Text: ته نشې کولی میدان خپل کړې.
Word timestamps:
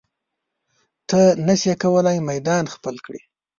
ته 1.09 1.21
نشې 1.47 1.73
کولی 1.81 2.17
میدان 2.29 2.63
خپل 2.75 2.95
کړې. 3.05 3.21